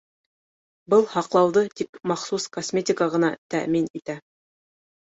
[0.93, 4.21] Был һаҡлауҙы тик махсус косметика ғына тәьмин итә.